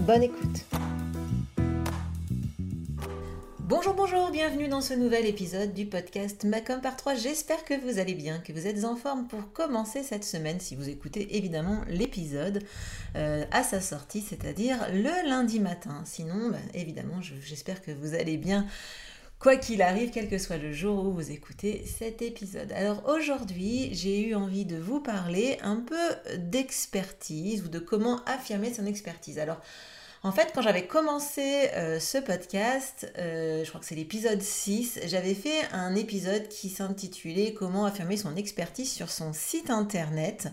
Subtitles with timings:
[0.00, 0.64] Bonne écoute.
[3.60, 7.14] Bonjour, bonjour, bienvenue dans ce nouvel épisode du podcast Macom par 3.
[7.14, 10.76] J'espère que vous allez bien, que vous êtes en forme pour commencer cette semaine, si
[10.76, 12.62] vous écoutez évidemment l'épisode
[13.16, 16.02] euh, à sa sortie, c'est-à-dire le lundi matin.
[16.04, 18.66] Sinon, bah, évidemment, j'espère que vous allez bien
[19.44, 22.72] quoi qu'il arrive, quel que soit le jour où vous écoutez cet épisode.
[22.72, 28.72] Alors aujourd'hui, j'ai eu envie de vous parler un peu d'expertise ou de comment affirmer
[28.72, 29.38] son expertise.
[29.38, 29.60] Alors,
[30.22, 35.00] en fait, quand j'avais commencé euh, ce podcast, euh, je crois que c'est l'épisode 6,
[35.04, 40.48] j'avais fait un épisode qui s'intitulait Comment affirmer son expertise sur son site internet.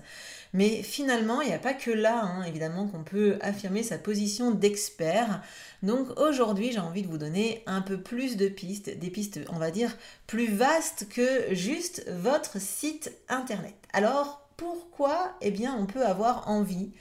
[0.53, 4.52] Mais finalement, il n'y a pas que là, hein, évidemment, qu'on peut affirmer sa position
[4.52, 5.41] d'expert.
[5.81, 9.58] Donc aujourd'hui, j'ai envie de vous donner un peu plus de pistes, des pistes, on
[9.58, 9.95] va dire,
[10.27, 13.75] plus vastes que juste votre site internet.
[13.93, 16.91] Alors, pourquoi Eh bien, on peut avoir envie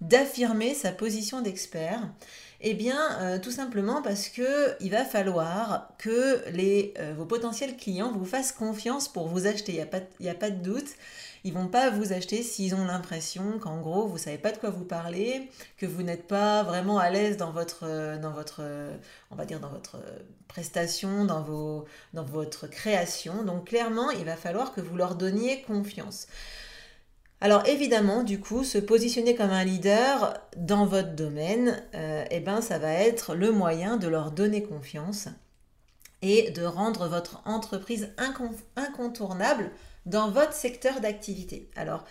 [0.00, 2.02] d'affirmer sa position d'expert?
[2.60, 8.12] Eh bien, euh, tout simplement parce que il va falloir que euh, vos potentiels clients
[8.12, 9.72] vous fassent confiance pour vous acheter.
[9.72, 10.88] Il n'y a pas de doute.
[11.44, 14.70] Ils vont pas vous acheter s'ils ont l'impression qu'en gros, vous savez pas de quoi
[14.70, 18.62] vous parlez, que vous n'êtes pas vraiment à l'aise dans votre, dans votre,
[19.30, 19.96] on va dire, dans votre
[20.48, 23.44] prestation, dans, vos, dans votre création.
[23.44, 26.26] Donc, clairement, il va falloir que vous leur donniez confiance.
[27.40, 32.60] Alors évidemment, du coup, se positionner comme un leader dans votre domaine, euh, eh ben,
[32.60, 35.28] ça va être le moyen de leur donner confiance
[36.20, 38.12] et de rendre votre entreprise
[38.76, 39.70] incontournable
[40.08, 41.68] dans votre secteur d'activité.
[41.76, 42.04] Alors,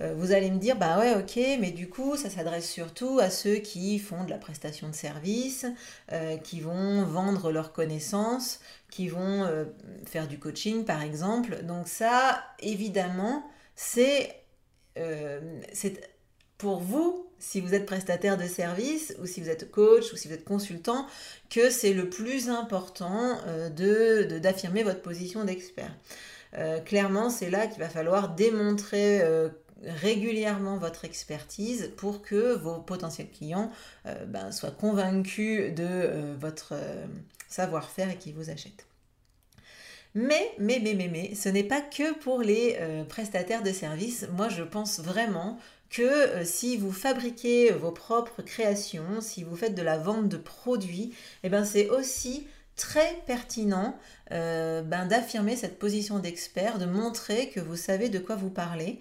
[0.00, 3.30] euh, vous allez me dire, bah ouais, ok, mais du coup, ça s'adresse surtout à
[3.30, 5.66] ceux qui font de la prestation de services,
[6.12, 8.60] euh, qui vont vendre leurs connaissances,
[8.90, 9.48] qui vont
[10.06, 11.62] faire du coaching, par exemple.
[11.62, 13.44] Donc ça, évidemment,
[13.76, 14.44] c'est
[14.98, 15.40] euh,
[16.58, 20.28] pour vous, si vous êtes prestataire de service ou si vous êtes coach ou si
[20.28, 21.06] vous êtes consultant,
[21.50, 25.92] que c'est le plus important euh, de d'affirmer votre position d'expert.
[26.56, 29.22] Euh, clairement, c'est là qu'il va falloir démontrer
[29.82, 33.70] régulièrement votre expertise pour que vos potentiels clients
[34.26, 36.74] ben, soient convaincus de votre
[37.48, 38.86] savoir-faire et qu'ils vous achètent.
[40.14, 44.26] Mais, mais, mais, mais, mais, ce n'est pas que pour les euh, prestataires de services.
[44.32, 45.58] Moi, je pense vraiment
[45.90, 50.36] que euh, si vous fabriquez vos propres créations, si vous faites de la vente de
[50.36, 53.96] produits, eh ben, c'est aussi très pertinent
[54.32, 59.00] euh, ben, d'affirmer cette position d'expert, de montrer que vous savez de quoi vous parlez.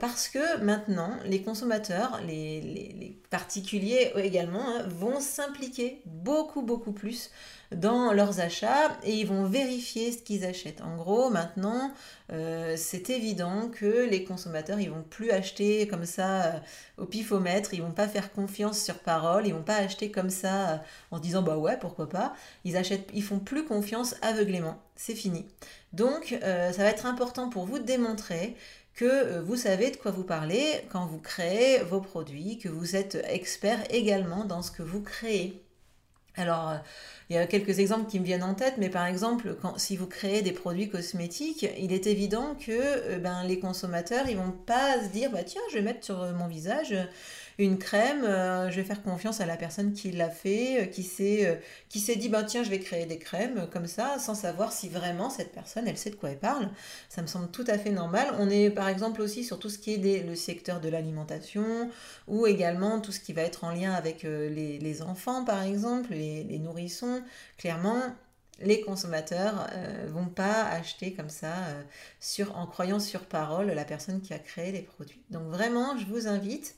[0.00, 7.30] parce que maintenant, les consommateurs, les, particuliers également, hein, vont s'impliquer beaucoup, beaucoup plus
[7.74, 10.80] dans leurs achats et ils vont vérifier ce qu'ils achètent.
[10.80, 11.92] En gros, maintenant,
[12.32, 16.58] euh, c'est évident que les consommateurs, ils vont plus acheter comme ça euh,
[16.96, 20.70] au pifomètre, ils vont pas faire confiance sur parole, ils vont pas acheter comme ça
[20.70, 20.76] euh,
[21.10, 22.34] en disant bah ouais, pourquoi pas.
[22.64, 24.80] Ils achètent, ils font plus confiance aveuglément.
[24.96, 25.46] C'est fini.
[25.92, 28.56] Donc, ça va être important pour vous de démontrer
[28.94, 33.16] que vous savez de quoi vous parlez quand vous créez vos produits, que vous êtes
[33.28, 35.62] expert également dans ce que vous créez.
[36.36, 36.74] Alors,
[37.30, 40.06] il y a quelques exemples qui me viennent en tête, mais par exemple, si vous
[40.06, 45.02] créez des produits cosmétiques, il est évident que euh, ben, les consommateurs, ils vont pas
[45.02, 46.94] se dire, bah tiens, je vais mettre sur mon visage
[47.58, 51.02] une crème, euh, je vais faire confiance à la personne qui l'a fait, euh, qui
[51.02, 54.88] s'est euh, dit bah tiens je vais créer des crèmes comme ça sans savoir si
[54.88, 56.68] vraiment cette personne elle sait de quoi elle parle.
[57.08, 58.28] Ça me semble tout à fait normal.
[58.38, 61.90] On est par exemple aussi sur tout ce qui est le secteur de l'alimentation
[62.28, 66.58] ou également tout ce qui va être en lien avec les, enfants par exemple, les,
[66.58, 67.17] nourrissons.
[67.56, 68.02] Clairement,
[68.60, 69.70] les consommateurs
[70.04, 71.52] ne vont pas acheter comme ça
[72.18, 75.22] sur, en croyant sur parole la personne qui a créé les produits.
[75.30, 76.74] Donc vraiment, je vous invite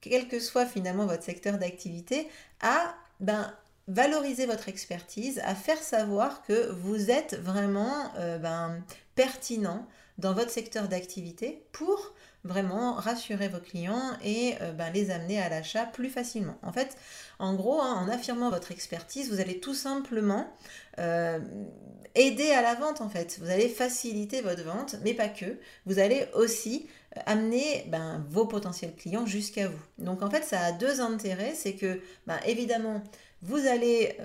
[0.00, 2.28] quel que soit finalement votre secteur d'activité,
[2.60, 3.54] à ben,
[3.88, 8.82] valoriser votre expertise, à faire savoir que vous êtes vraiment euh, ben,
[9.14, 9.86] pertinent
[10.18, 12.12] dans votre secteur d'activité pour
[12.44, 16.58] vraiment rassurer vos clients et euh, ben, les amener à l'achat plus facilement.
[16.62, 16.96] En fait,
[17.38, 20.52] en gros, hein, en affirmant votre expertise, vous allez tout simplement
[20.98, 21.38] euh,
[22.14, 23.38] aider à la vente en fait.
[23.40, 25.58] Vous allez faciliter votre vente, mais pas que.
[25.86, 26.88] Vous allez aussi
[27.26, 29.82] amener ben, vos potentiels clients jusqu'à vous.
[29.98, 31.54] Donc en fait, ça a deux intérêts.
[31.54, 33.02] C'est que, ben, évidemment,
[33.42, 34.16] vous allez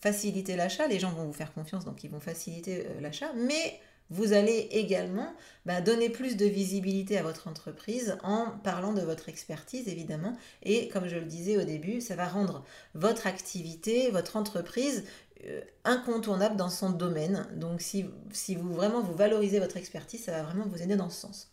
[0.00, 0.86] faciliter l'achat.
[0.86, 3.32] Les gens vont vous faire confiance, donc ils vont faciliter l'achat.
[3.34, 3.80] Mais
[4.10, 5.32] vous allez également
[5.66, 10.36] bah, donner plus de visibilité à votre entreprise en parlant de votre expertise, évidemment.
[10.62, 12.64] Et comme je le disais au début, ça va rendre
[12.94, 15.04] votre activité, votre entreprise
[15.46, 17.46] euh, incontournable dans son domaine.
[17.54, 21.08] Donc si, si vous vraiment vous valorisez votre expertise, ça va vraiment vous aider dans
[21.08, 21.48] ce sens.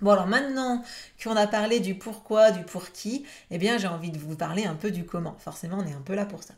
[0.00, 0.82] Bon alors maintenant
[1.22, 4.64] qu'on a parlé du pourquoi, du pour qui, eh bien j'ai envie de vous parler
[4.64, 5.36] un peu du comment.
[5.38, 6.54] Forcément on est un peu là pour ça.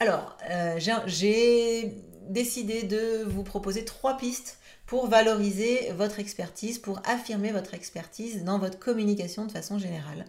[0.00, 0.76] Alors euh,
[1.06, 1.94] j'ai
[2.28, 4.58] décidé de vous proposer trois pistes
[4.90, 10.24] pour valoriser votre expertise, pour affirmer votre expertise dans votre communication de façon générale.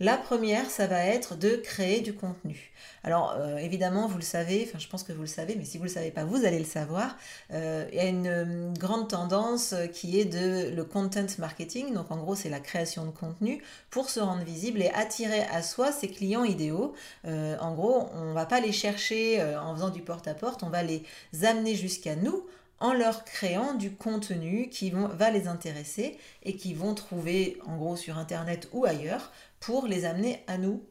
[0.00, 2.72] La première, ça va être de créer du contenu.
[3.04, 5.78] Alors euh, évidemment, vous le savez, enfin je pense que vous le savez, mais si
[5.78, 7.16] vous ne le savez pas, vous allez le savoir.
[7.54, 12.10] Euh, il y a une euh, grande tendance qui est de le content marketing, donc
[12.10, 15.90] en gros c'est la création de contenu pour se rendre visible et attirer à soi
[15.90, 16.92] ses clients idéaux.
[17.24, 20.82] en gros, on ne va pas les chercher en faisant du porte-à-porte, -porte, on va
[20.82, 21.02] les
[21.44, 22.44] amener jusqu'à nous
[22.82, 27.96] en leur créant du contenu qui va les intéresser et qui vont trouver en gros
[27.96, 29.30] sur internet ou ailleurs
[29.60, 30.82] pour les amener à nous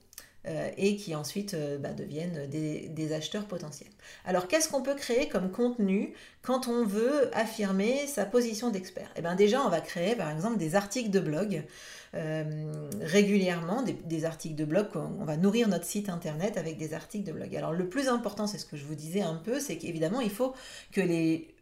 [0.48, 3.90] euh, et qui ensuite euh, bah, deviennent des, acheteurs potentiels.
[4.24, 9.12] Alors qu'est-ce qu'on peut créer comme contenu quand on veut affirmer sa position d'expert?
[9.18, 11.64] Eh bien déjà on va créer par exemple des articles de blog.
[12.14, 12.72] Euh,
[13.02, 17.26] régulièrement des, des, articles de blog, on va nourrir notre site internet avec des articles
[17.26, 17.56] de blog.
[17.56, 20.30] Alors le plus important, c'est ce que je vous disais un peu, c'est qu'évidemment il
[20.30, 20.54] faut
[20.92, 21.54] que les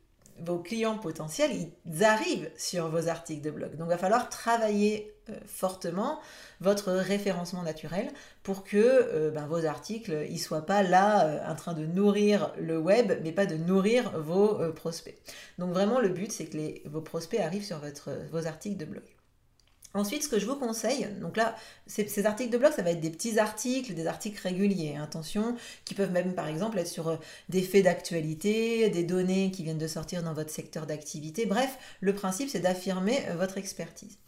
[0.44, 1.52] vos clients potentiels,
[1.86, 3.76] ils arrivent sur vos articles de blog.
[3.76, 6.20] Donc il va falloir travailler euh, fortement
[6.62, 8.12] votre référencement naturel
[8.44, 12.54] pour que euh, ben, vos articles ne soient pas là euh, en train de nourrir
[12.60, 15.18] le web, mais pas de nourrir vos prospects.
[15.58, 17.80] Donc vraiment le but c'est que vos prospects arrivent sur
[18.32, 19.04] vos articles de blog.
[19.96, 21.56] Ensuite, ce que je vous conseille, donc là,
[21.88, 25.56] ces, articles de blog, ça va être des petits articles, des articles réguliers, hein, attention,
[25.84, 27.18] qui peuvent même par exemple être sur euh,
[27.50, 31.48] des faits d'actualité, des données qui viennent de sortir dans votre secteur d'activité.
[31.48, 34.20] Bref, le principe, c'est d'affirmer euh, votre expertise.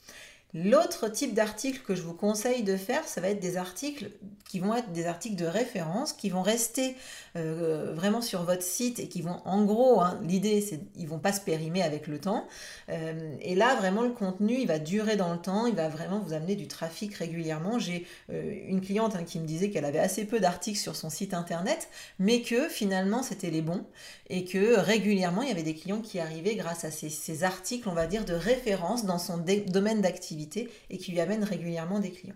[0.54, 4.12] L'autre type d'article que je vous conseille de faire, ça va être des articles
[4.50, 6.98] qui vont être des articles de référence, qui vont rester
[7.38, 11.20] euh, vraiment sur votre site et qui vont, en gros, hein, l'idée c'est ils vont
[11.20, 12.46] pas se périmer avec le temps.
[12.90, 16.20] Euh, et là, vraiment, le contenu, il va durer dans le temps, il va vraiment
[16.20, 17.80] vous amener du trafic régulièrement.
[17.80, 21.10] J'ai euh, une cliente hein, qui me disait qu'elle avait assez peu d'articles sur son
[21.10, 21.88] site internet,
[22.20, 23.86] mais que finalement c'était les bons
[24.30, 27.88] et que régulièrement il y avait des clients qui arrivaient grâce à ces, ces articles,
[27.88, 30.41] on va dire, de référence dans son domaine d'activité
[30.90, 32.36] et qui lui amène régulièrement des clients.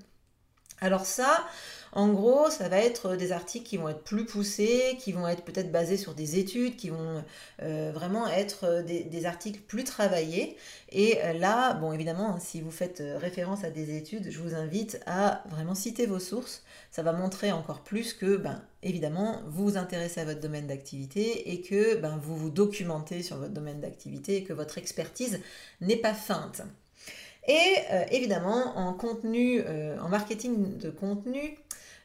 [0.81, 1.45] Alors ça,
[1.93, 5.43] en gros, ça va être des articles qui vont être plus poussés, qui vont être
[5.43, 7.23] peut-être basés sur des études, qui vont
[7.61, 10.57] euh, vraiment être des, articles plus travaillés.
[10.89, 14.39] Et euh, là, bon, évidemment, hein, si vous faites euh, référence à des études, je
[14.39, 16.63] vous invite à vraiment citer vos sources.
[16.91, 21.53] Ça va montrer encore plus que, ben, évidemment, vous vous intéressez à votre domaine d'activité
[21.53, 25.39] et que ben, vous vous documentez sur votre domaine d'activité et que votre expertise
[25.79, 26.63] n'est pas feinte.
[27.47, 31.57] Et euh, évidemment, en contenu, euh, en marketing de contenu,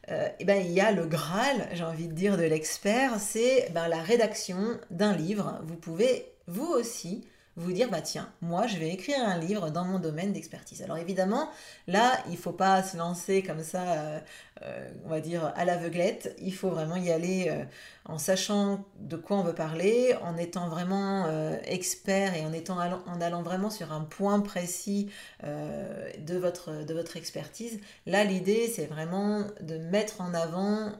[0.09, 3.69] euh, eh ben, il y a le Graal, j'ai envie de dire, de l'expert, c'est
[3.73, 5.59] ben, la rédaction d'un livre.
[5.63, 7.25] Vous pouvez, vous aussi,
[7.57, 10.81] vous dire bah tiens moi je vais écrire un livre dans mon domaine d'expertise.
[10.81, 11.49] Alors évidemment
[11.87, 14.19] là il faut pas se lancer comme ça euh,
[14.63, 16.35] euh, on va dire à l'aveuglette.
[16.41, 17.63] Il faut vraiment y aller euh,
[18.05, 21.27] en sachant de quoi on veut parler en étant vraiment
[21.65, 25.09] expert et en étant en allant vraiment sur un point précis
[25.43, 27.79] de votre de votre expertise.
[28.05, 30.93] Là l'idée c'est vraiment de mettre en avant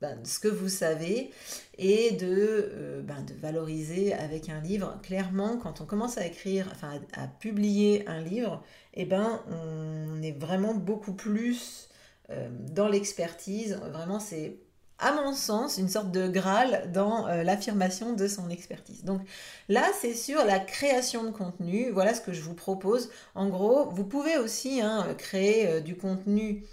[0.00, 1.32] ben, ce que vous savez
[1.76, 4.98] et de, euh, ben, de, valoriser avec un livre.
[5.02, 8.62] Clairement, quand on commence à écrire, enfin à, publier un livre,
[8.94, 11.88] eh ben, on est vraiment beaucoup plus
[12.30, 13.80] euh, dans l'expertise.
[13.92, 14.58] Vraiment, c'est
[15.00, 19.04] à mon sens, une sorte de Graal dans euh, l'affirmation de son expertise.
[19.04, 19.20] Donc
[19.68, 21.90] là, c'est sur la création de contenu.
[21.90, 23.10] Voilà ce que je vous propose.
[23.34, 26.64] En gros, vous pouvez aussi hein, créer du contenu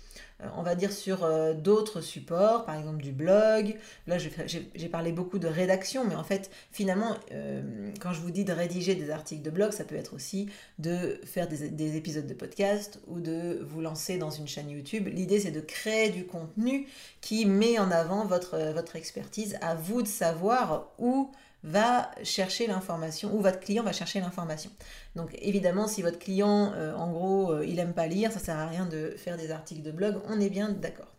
[0.57, 3.75] on va dire sur euh, d'autres supports, par exemple du blog.
[4.07, 8.43] Là, j'ai parlé beaucoup de rédaction, mais en fait, finalement, euh, quand je vous dis
[8.43, 10.49] de rédiger des articles de blog, ça peut être aussi
[10.79, 15.07] de faire des, épisodes de podcast ou de vous lancer dans une chaîne YouTube.
[15.07, 16.87] L'idée, c'est de créer du contenu
[17.21, 19.57] qui met en avant votre, votre expertise.
[19.61, 21.31] À vous de savoir où
[21.65, 24.69] va chercher l'information, ou votre client va chercher l'information.
[25.15, 28.57] Donc évidemment, si votre client, euh, en gros, euh, il n'aime pas lire, ça sert
[28.57, 31.11] à rien de faire des articles de blog, on est bien d'accord.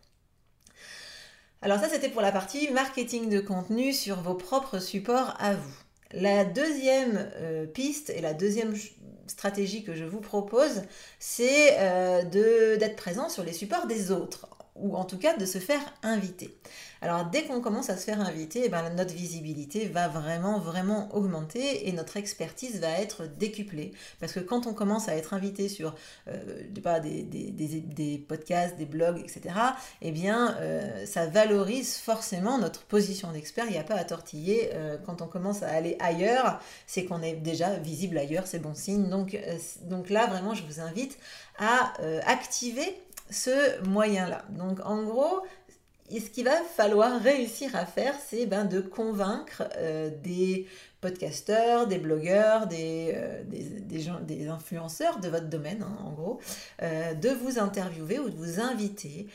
[1.61, 5.75] Alors ça, c'était pour la partie marketing de contenu sur vos propres supports à vous.
[6.11, 7.29] La deuxième
[7.73, 8.73] piste et la deuxième
[9.25, 10.83] stratégie que je vous propose,
[11.19, 11.75] c'est
[12.29, 14.47] d'être présent sur les supports des autres
[14.81, 16.57] ou en tout cas de se faire inviter.
[17.01, 21.13] Alors dès qu'on commence à se faire inviter, eh ben, notre visibilité va vraiment vraiment
[21.15, 23.93] augmenter et notre expertise va être décuplée.
[24.19, 25.95] Parce que quand on commence à être invité sur
[26.27, 29.55] euh, des, des, des, podcasts, des blogs, etc.,
[30.01, 33.65] eh bien euh, ça valorise forcément notre position d'expert.
[33.67, 34.71] Il n'y a pas à tortiller.
[34.73, 38.73] Euh, quand on commence à aller ailleurs, c'est qu'on est déjà visible ailleurs, c'est bon
[38.73, 39.09] signe.
[39.09, 39.37] Donc,
[39.83, 41.17] donc là, vraiment, je vous invite
[41.59, 41.93] à
[42.25, 42.95] activer
[43.29, 44.45] ce moyen-là.
[44.49, 45.43] Donc en gros,
[46.09, 50.67] ce qu'il va falloir réussir à faire, c'est ben, de convaincre euh, des
[51.01, 56.39] podcasteurs, des blogueurs, des, euh, influenceurs de votre domaine, hein, en gros,
[56.81, 59.27] euh, de vous interviewer ou de vous inviter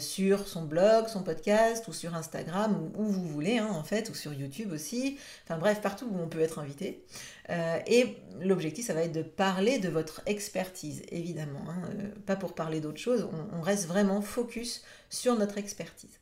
[0.00, 4.10] sur son blog, son podcast ou sur Instagram ou où vous voulez, hein, en fait,
[4.10, 5.18] ou sur YouTube aussi.
[5.44, 7.04] Enfin bref, partout où on peut être invité.
[7.48, 11.64] Et l'objectif, ça va être de parler de votre expertise, évidemment.
[11.68, 11.88] Hein,
[12.26, 16.20] pas pour parler d'autre chose, on reste vraiment focus sur notre expertise.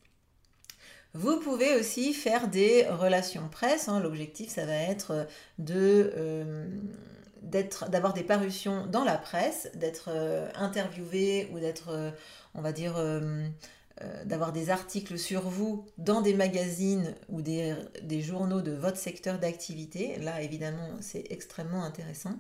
[1.17, 3.89] Vous pouvez aussi faire des relations presse.
[3.89, 4.01] Hein.
[4.01, 5.27] L'objectif, ça va être
[5.59, 6.67] de, euh,
[7.89, 12.11] d'avoir des parutions dans la presse, d'être euh, interviewé ou d'être, euh,
[12.55, 13.03] on va dire,
[14.25, 17.75] d'avoir des articles sur vous dans des magazines ou des,
[18.21, 20.19] journaux de votre secteur d'activité.
[20.19, 22.37] Là, évidemment, c'est extrêmement intéressant.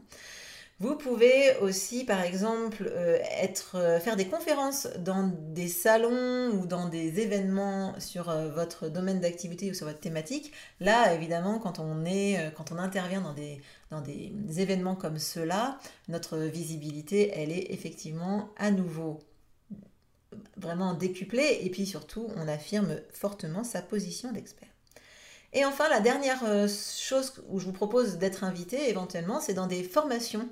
[0.79, 6.67] Vous pouvez aussi, par exemple, euh, être, euh, faire des conférences dans des salons ou
[6.67, 10.53] dans des événements sur euh, votre domaine d'activité ou sur votre thématique.
[10.81, 15.79] Là, évidemment, quand on, est, quand on intervient dans des, dans des événements comme ceux-là,
[16.09, 19.21] notre visibilité, elle est effectivement à nouveau
[20.57, 24.69] vraiment décuplée et puis surtout, on affirme fortement sa position d'expert.
[25.52, 29.83] Et enfin, la dernière chose où je vous propose d'être invité éventuellement, c'est dans des
[29.83, 30.49] formations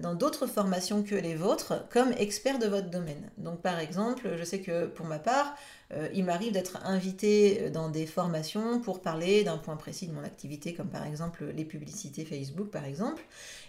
[0.00, 3.30] dans d'autres formations que les vôtres comme expert de votre domaine.
[3.38, 5.54] Donc par exemple, je sais que pour ma part,
[5.92, 10.24] euh, il m'arrive d'être invité dans des formations pour parler d'un point précis de mon
[10.24, 13.22] activité, comme par exemple les publicités Facebook par exemple.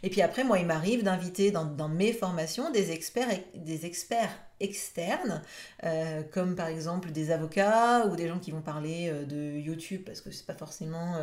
[0.04, 5.42] Et puis après, moi, il m'arrive d'inviter dans, mes formations des experts, des experts externes,
[5.84, 10.02] euh, comme par exemple des avocats ou des gens qui vont parler euh, de YouTube,
[10.06, 11.16] parce que c'est pas forcément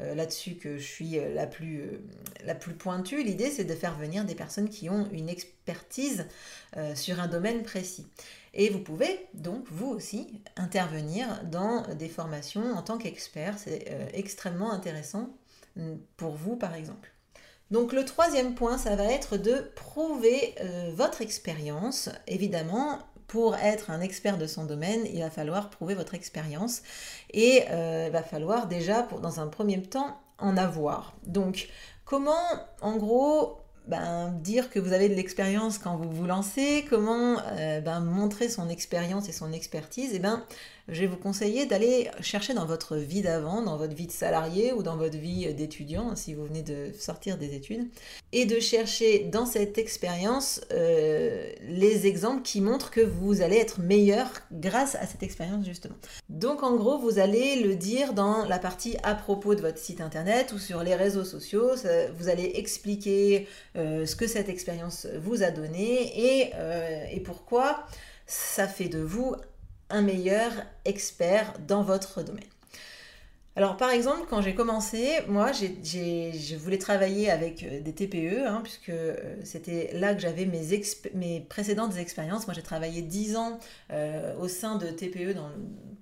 [0.00, 2.00] euh, là-dessus que je suis la plus,
[2.44, 3.22] la plus pointue.
[3.22, 5.28] L'idée, c'est de faire venir des personnes qui ont une
[5.68, 6.26] expertise
[6.94, 8.06] sur un domaine précis.
[8.54, 13.56] Et vous pouvez donc, vous aussi, intervenir dans des formations en tant qu'expert.
[13.58, 15.30] C'est extrêmement intéressant
[15.76, 17.12] mm, pour vous, par exemple.
[17.70, 22.08] Donc le troisième point, ça va être de prouver euh, votre expérience.
[22.26, 26.82] Évidemment, pour être un expert de son domaine, il va falloir prouver votre expérience
[27.32, 31.14] et euh, il va falloir déjà, pour, dans un premier temps, en avoir.
[31.26, 31.68] Donc
[32.06, 32.46] comment,
[32.80, 33.58] en gros,
[33.88, 38.48] ben, dire que vous avez de l'expérience quand vous vous lancez, comment euh, ben, montrer
[38.48, 40.44] son expérience et son expertise, et eh ben,
[40.88, 44.72] je vais vous conseiller d'aller chercher dans votre vie d'avant, dans votre vie de salarié
[44.72, 47.88] ou dans votre vie d'étudiant, si vous venez de sortir des études,
[48.32, 53.80] et de chercher dans cette expérience euh, les exemples qui montrent que vous allez être
[53.80, 55.96] meilleur grâce à cette expérience justement.
[56.28, 60.00] Donc en gros, vous allez le dire dans la partie à propos de votre site
[60.00, 61.70] internet ou sur les réseaux sociaux,
[62.16, 67.86] vous allez expliquer euh, ce que cette expérience vous a donné et, euh, et pourquoi
[68.26, 69.34] ça fait de vous
[69.90, 70.52] un meilleur
[70.84, 72.44] expert dans votre domaine.
[73.58, 78.60] Alors par exemple, quand j'ai commencé, moi je voulais travailler avec euh, des TPE, hein,
[78.62, 80.62] puisque euh, c'était là que j'avais mes,
[81.14, 82.46] mes, précédentes expériences.
[82.46, 83.58] Moi j'ai travaillé 10 ans
[83.90, 85.34] euh, au sein de TPE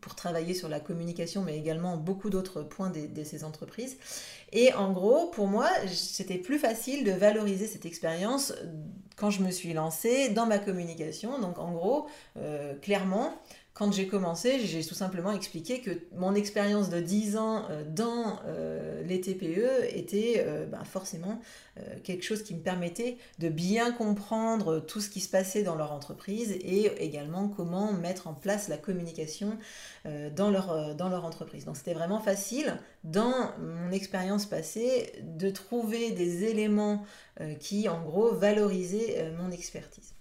[0.03, 3.97] pour travailler sur la communication, mais également beaucoup d'autres points de, ces entreprises.
[4.53, 8.53] Et en gros, pour moi, c'était plus facile de valoriser cette expérience
[9.17, 11.41] quand je me suis lancée dans ma communication.
[11.41, 12.07] Donc en gros,
[12.83, 13.33] clairement,
[13.77, 18.41] quand j'ai commencé, j'ai tout simplement expliqué que mon expérience de 10 ans euh, dans
[18.47, 21.41] euh, les TPE était euh, bah, forcément
[22.05, 25.93] quelque chose qui me permettait de bien comprendre tout ce qui se passait dans leur
[25.93, 29.59] entreprise et également comment mettre en place la communication
[30.07, 31.67] dans, leur, dans leur entreprise.
[31.67, 37.05] Donc c'était vraiment facile dans mon expérience passée de trouver des éléments
[37.61, 40.15] qui en gros valorisaient mon expertise.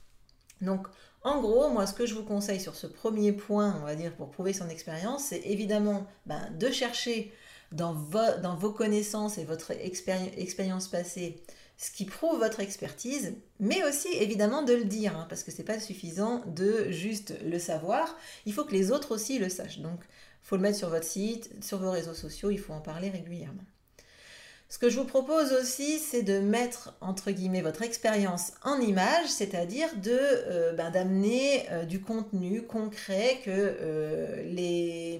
[0.59, 0.87] Donc
[1.25, 4.15] en gros, moi, ce que je vous conseille sur ce premier point, on va dire,
[4.15, 7.33] pour prouver son expérience, c'est évidemment ben, de chercher
[7.71, 11.41] dans, vos connaissances et votre expérience passée
[11.77, 15.57] ce qui prouve votre expertise, mais aussi évidemment de le dire, hein, parce que ce
[15.57, 18.15] n'est pas suffisant de juste le savoir,
[18.45, 19.79] il faut que les autres aussi le sachent.
[19.79, 22.81] Donc, il faut le mettre sur votre site, sur vos réseaux sociaux, il faut en
[22.81, 23.63] parler régulièrement.
[24.67, 29.27] Ce que je vous propose aussi, c'est de mettre entre guillemets votre expérience en image,
[29.27, 35.19] c'est-à-dire de euh, ben, d'amener euh, du contenu concret que euh,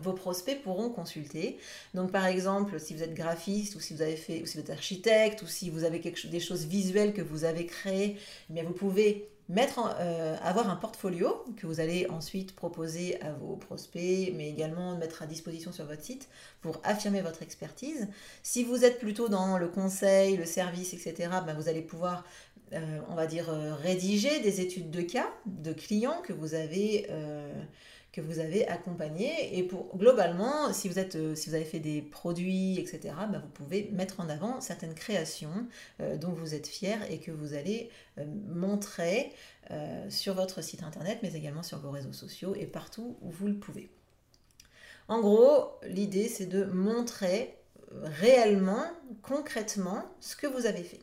[0.00, 1.58] vos prospects pourront consulter.
[1.94, 4.70] Donc par exemple, si vous êtes graphiste ou si vous avez fait si vous êtes
[4.70, 8.16] architecte ou si vous avez quelque, des choses visuelles que vous avez créées,
[8.54, 13.56] eh vous pouvez mettre euh, avoir un portfolio que vous allez ensuite proposer à vos
[13.56, 16.28] prospects, mais également mettre à disposition sur votre site
[16.60, 18.08] pour affirmer votre expertise.
[18.42, 22.24] Si vous êtes plutôt dans le conseil, le service, etc., ben vous allez pouvoir,
[22.72, 27.06] euh, on va dire, euh, rédiger des études de cas de clients que vous avez
[28.16, 29.58] que vous avez accompagné.
[29.58, 33.42] Et pour globalement, si vous, êtes, euh, si vous avez fait des produits, etc., bah,
[33.42, 35.66] vous pouvez mettre en avant certaines créations
[36.00, 39.32] euh, dont vous êtes fier et que vous allez euh, montrer
[40.08, 43.56] sur votre site internet, mais également sur vos réseaux sociaux et partout où vous le
[43.56, 43.90] pouvez.
[45.08, 47.56] En gros, l'idée, c'est de montrer
[47.90, 48.84] réellement,
[49.22, 51.00] concrètement, ce que vous avez fait.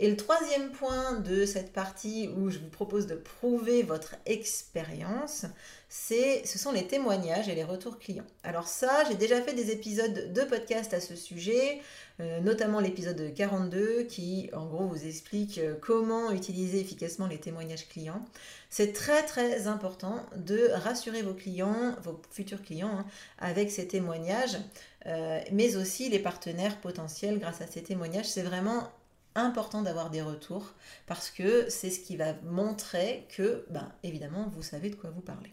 [0.00, 5.44] Et le troisième point de cette partie où je vous propose de prouver votre expérience,
[5.88, 8.26] c'est, ce sont les témoignages et les retours clients.
[8.42, 11.80] Alors ça, j'ai déjà fait des épisodes de podcast à ce sujet,
[12.20, 17.88] euh, notamment l'épisode 42 qui en gros vous explique euh, comment utiliser efficacement les témoignages
[17.88, 18.22] clients.
[18.68, 23.06] C'est très très important de rassurer vos clients, vos futurs clients, hein,
[23.38, 24.58] avec ces témoignages,
[25.06, 28.28] euh, mais aussi les partenaires potentiels grâce à ces témoignages.
[28.28, 28.90] C'est vraiment
[29.34, 30.74] important d'avoir des retours
[31.06, 35.22] parce que c'est ce qui va montrer que, ben, évidemment, vous savez de quoi vous
[35.22, 35.52] parlez.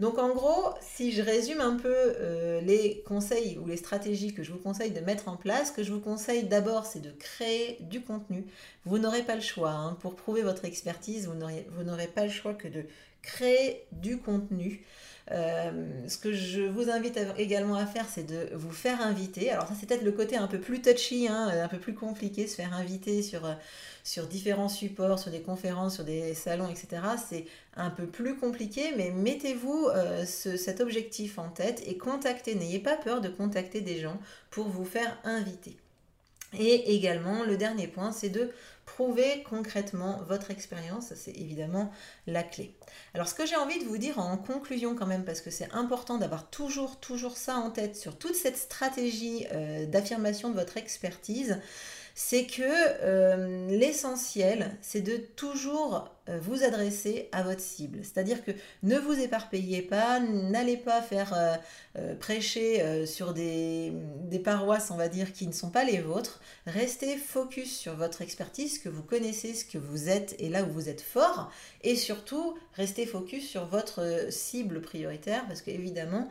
[0.00, 4.42] Donc en gros, si je résume un peu euh, les conseils ou les stratégies que
[4.42, 7.10] je vous conseille de mettre en place, ce que je vous conseille d'abord, c'est de
[7.10, 8.46] créer du contenu.
[8.86, 9.72] Vous n'aurez pas le choix.
[9.72, 9.98] Hein.
[10.00, 12.84] Pour prouver votre expertise, vous n'aurez pas le choix que de
[13.20, 14.82] créer du contenu.
[15.32, 15.70] Euh,
[16.08, 19.50] ce que je vous invite également à faire, c'est de vous faire inviter.
[19.50, 22.46] Alors ça, c'est peut-être le côté un peu plus touchy, hein, un peu plus compliqué,
[22.46, 23.54] se faire inviter sur, euh,
[24.02, 27.02] sur différents supports, sur des conférences, sur des salons, etc.
[27.28, 27.44] C'est
[27.76, 32.54] un peu plus compliqué, mais mettez-vous euh, cet objectif en tête et contactez.
[32.56, 34.18] N'ayez pas peur de contacter des gens
[34.50, 35.76] pour vous faire inviter.
[36.58, 38.50] Et également, le dernier point, c'est de
[38.84, 41.12] prouver concrètement votre expérience.
[41.14, 41.92] C'est évidemment
[42.26, 42.74] la clé.
[43.14, 45.70] Alors, ce que j'ai envie de vous dire en conclusion quand même, parce que c'est
[45.72, 50.76] important d'avoir toujours, toujours ça en tête sur toute cette stratégie euh, d'affirmation de votre
[50.76, 51.60] expertise,
[52.22, 58.00] c'est que euh, l'essentiel, c'est de toujours euh, vous adresser à votre cible.
[58.02, 58.50] C'est-à-dire que
[58.82, 61.32] ne vous éparpillez pas, n'allez pas faire
[61.96, 63.94] euh, prêcher sur des,
[64.44, 66.40] paroisses, on va dire, qui ne sont pas les vôtres.
[66.66, 70.70] Restez focus sur votre expertise, que vous connaissez, ce que vous êtes et là où
[70.70, 71.50] vous êtes fort.
[71.82, 76.28] Et surtout, restez focus sur votre cible prioritaire, parce qu'évidemment,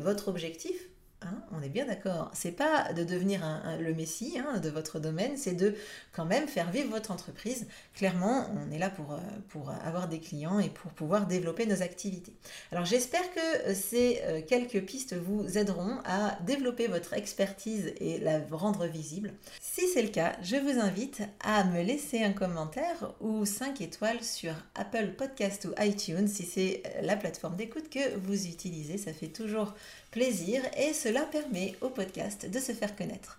[0.00, 0.74] votre objectif,
[1.24, 2.30] Hein, on est bien d'accord.
[2.34, 3.40] C'est pas de devenir
[3.80, 5.74] le messie hein, de votre domaine, c'est de
[6.12, 7.66] quand même faire vivre votre entreprise.
[7.94, 11.82] Clairement, on est là pour, euh, pour avoir des clients et pour pouvoir développer nos
[11.82, 12.34] activités.
[12.72, 18.18] Alors j'espère que euh, ces euh, quelques pistes vous aideront à développer votre expertise et
[18.18, 19.32] la rendre visible.
[19.60, 24.22] Si c'est le cas, je vous invite à me laisser un commentaire ou 5 étoiles
[24.22, 28.98] sur Apple Podcast ou iTunes si c'est la plateforme d'écoute que vous utilisez.
[28.98, 29.74] Ça fait toujours
[30.10, 33.38] plaisir et permet au podcast de se faire connaître.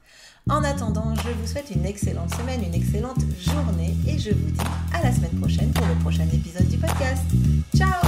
[0.50, 4.66] En attendant, je vous souhaite une excellente semaine, une excellente journée et je vous dis
[4.94, 7.26] à la semaine prochaine pour le prochain épisode du podcast.
[7.76, 8.02] Ciao